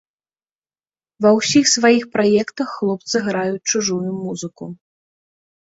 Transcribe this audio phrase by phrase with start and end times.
[1.25, 4.63] Ва ўсіх сваіх праектах хлопцы граюць чужую музыку.